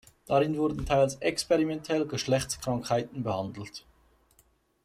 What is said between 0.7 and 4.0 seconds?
teils experimentell Geschlechtskrankheiten behandelt.